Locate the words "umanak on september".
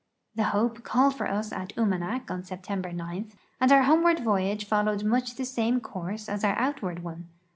1.75-2.91